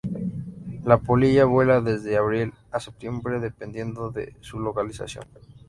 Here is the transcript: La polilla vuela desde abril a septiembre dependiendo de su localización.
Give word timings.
La 0.83 0.97
polilla 0.97 1.45
vuela 1.45 1.79
desde 1.79 2.17
abril 2.17 2.53
a 2.71 2.79
septiembre 2.79 3.39
dependiendo 3.39 4.09
de 4.09 4.35
su 4.41 4.59
localización. 4.59 5.25